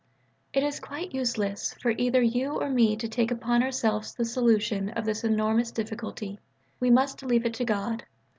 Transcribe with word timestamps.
It 0.51 0.63
is 0.63 0.79
quite 0.79 1.13
useless 1.13 1.75
for 1.79 1.91
either 1.91 2.23
you 2.23 2.59
or 2.59 2.71
me 2.71 2.95
to 2.95 3.07
take 3.07 3.29
upon 3.29 3.61
ourselves 3.61 4.15
the 4.15 4.25
solution 4.25 4.89
of 4.89 5.05
this 5.05 5.23
enormous 5.23 5.69
difficulty: 5.69 6.39
we 6.79 6.89
must 6.89 7.21
leave 7.21 7.45
it 7.45 7.53
to 7.53 7.65
God. 7.65 8.03